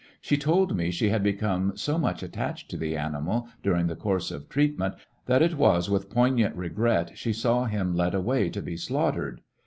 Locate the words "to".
2.71-2.77, 8.49-8.63